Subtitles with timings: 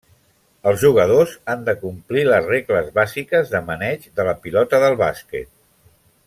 [0.69, 5.55] Els jugadors han de complir les regles bàsiques de maneig de la pilota del bàsquet.